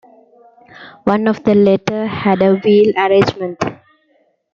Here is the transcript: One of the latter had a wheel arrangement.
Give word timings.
One 1.03 1.27
of 1.27 1.43
the 1.43 1.53
latter 1.53 2.07
had 2.07 2.41
a 2.41 2.55
wheel 2.55 2.91
arrangement. 2.97 3.63